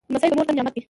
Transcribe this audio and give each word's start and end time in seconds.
لمسی 0.09 0.27
د 0.31 0.37
مور 0.37 0.45
ستر 0.47 0.55
نعمت 0.57 0.73
دی. 0.73 0.79